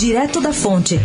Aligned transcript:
Direto 0.00 0.40
da 0.40 0.50
Fonte. 0.50 0.98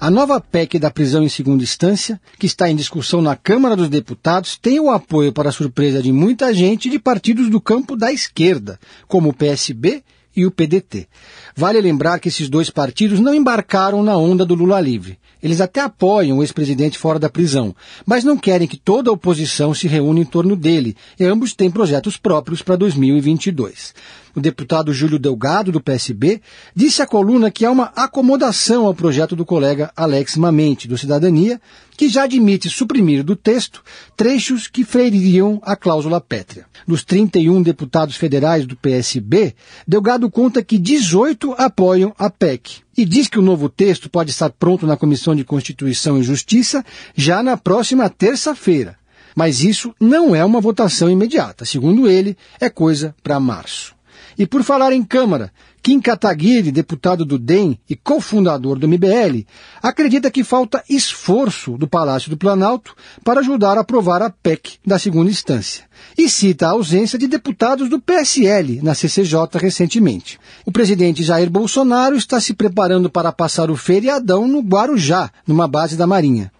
A 0.00 0.10
nova 0.10 0.40
PEC 0.40 0.80
da 0.80 0.90
prisão 0.90 1.22
em 1.22 1.28
segunda 1.28 1.62
instância, 1.62 2.20
que 2.40 2.46
está 2.46 2.68
em 2.68 2.74
discussão 2.74 3.22
na 3.22 3.36
Câmara 3.36 3.76
dos 3.76 3.88
Deputados, 3.88 4.58
tem 4.60 4.80
o 4.80 4.90
apoio, 4.90 5.32
para 5.32 5.52
surpresa 5.52 6.02
de 6.02 6.10
muita 6.10 6.52
gente, 6.52 6.90
de 6.90 6.98
partidos 6.98 7.48
do 7.48 7.60
campo 7.60 7.94
da 7.94 8.12
esquerda, 8.12 8.80
como 9.06 9.28
o 9.28 9.32
PSB 9.32 10.02
e 10.34 10.46
o 10.46 10.50
PDT. 10.50 11.06
Vale 11.54 11.80
lembrar 11.80 12.18
que 12.18 12.28
esses 12.28 12.48
dois 12.48 12.70
partidos 12.70 13.20
não 13.20 13.34
embarcaram 13.34 14.02
na 14.02 14.16
onda 14.16 14.44
do 14.44 14.54
Lula 14.54 14.80
livre. 14.80 15.18
Eles 15.42 15.60
até 15.60 15.80
apoiam 15.80 16.38
o 16.38 16.42
ex-presidente 16.42 16.96
fora 16.96 17.18
da 17.18 17.28
prisão, 17.28 17.74
mas 18.06 18.22
não 18.22 18.36
querem 18.36 18.68
que 18.68 18.76
toda 18.76 19.10
a 19.10 19.12
oposição 19.12 19.74
se 19.74 19.88
reúna 19.88 20.20
em 20.20 20.24
torno 20.24 20.54
dele, 20.54 20.96
e 21.18 21.24
ambos 21.24 21.52
têm 21.52 21.70
projetos 21.70 22.16
próprios 22.16 22.62
para 22.62 22.76
2022. 22.76 23.92
O 24.34 24.40
deputado 24.40 24.94
Júlio 24.94 25.18
Delgado, 25.18 25.70
do 25.70 25.80
PSB, 25.80 26.40
disse 26.74 27.02
à 27.02 27.06
coluna 27.06 27.50
que 27.50 27.66
há 27.66 27.70
uma 27.70 27.92
acomodação 27.94 28.86
ao 28.86 28.94
projeto 28.94 29.36
do 29.36 29.44
colega 29.44 29.92
Alex 29.94 30.36
Mamente, 30.36 30.88
do 30.88 30.96
Cidadania, 30.96 31.60
que 31.96 32.08
já 32.08 32.22
admite 32.22 32.70
suprimir 32.70 33.22
do 33.22 33.36
texto 33.36 33.82
trechos 34.16 34.66
que 34.66 34.84
feririam 34.84 35.60
a 35.62 35.76
cláusula 35.76 36.20
pétrea. 36.20 36.66
Dos 36.88 37.04
31 37.04 37.62
deputados 37.62 38.16
federais 38.16 38.66
do 38.66 38.74
PSB, 38.74 39.54
Delgado 39.86 40.21
conta 40.30 40.62
que 40.62 40.78
18 40.78 41.54
apoiam 41.58 42.14
a 42.18 42.28
PEC 42.28 42.82
e 42.96 43.04
diz 43.04 43.28
que 43.28 43.38
o 43.38 43.42
novo 43.42 43.68
texto 43.68 44.10
pode 44.10 44.30
estar 44.30 44.50
pronto 44.50 44.86
na 44.86 44.96
Comissão 44.96 45.34
de 45.34 45.44
Constituição 45.44 46.18
e 46.18 46.22
Justiça 46.22 46.84
já 47.14 47.42
na 47.42 47.56
próxima 47.56 48.08
terça-feira. 48.08 48.96
Mas 49.34 49.62
isso 49.62 49.94
não 49.98 50.34
é 50.34 50.44
uma 50.44 50.60
votação 50.60 51.10
imediata. 51.10 51.64
Segundo 51.64 52.08
ele, 52.08 52.36
é 52.60 52.68
coisa 52.68 53.14
para 53.22 53.40
março. 53.40 53.94
E 54.38 54.46
por 54.46 54.62
falar 54.62 54.92
em 54.92 55.02
Câmara, 55.02 55.52
Kim 55.82 56.00
Kataguiri, 56.00 56.70
deputado 56.70 57.24
do 57.24 57.38
DEM 57.38 57.78
e 57.90 57.96
cofundador 57.96 58.78
do 58.78 58.86
MBL, 58.86 59.44
acredita 59.82 60.30
que 60.30 60.44
falta 60.44 60.82
esforço 60.88 61.76
do 61.76 61.88
Palácio 61.88 62.30
do 62.30 62.36
Planalto 62.36 62.94
para 63.24 63.40
ajudar 63.40 63.76
a 63.76 63.80
aprovar 63.80 64.22
a 64.22 64.30
PEC 64.30 64.78
da 64.86 64.98
segunda 64.98 65.30
instância. 65.30 65.84
E 66.16 66.28
cita 66.28 66.66
a 66.66 66.70
ausência 66.70 67.18
de 67.18 67.26
deputados 67.26 67.88
do 67.88 68.00
PSL 68.00 68.80
na 68.82 68.94
CCJ 68.94 69.38
recentemente. 69.54 70.38
O 70.64 70.70
presidente 70.70 71.24
Jair 71.24 71.50
Bolsonaro 71.50 72.14
está 72.14 72.40
se 72.40 72.54
preparando 72.54 73.10
para 73.10 73.32
passar 73.32 73.70
o 73.70 73.76
feriadão 73.76 74.46
no 74.46 74.60
Guarujá, 74.60 75.30
numa 75.46 75.66
base 75.66 75.96
da 75.96 76.06
Marinha. 76.06 76.52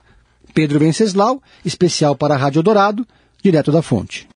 Pedro 0.53 0.81
Venceslau, 0.81 1.41
especial 1.64 2.16
para 2.16 2.34
a 2.34 2.39
Rádio 2.39 2.62
Dourado, 2.62 3.06
direto 3.42 3.72
da 3.72 3.83
fonte. 3.83 4.27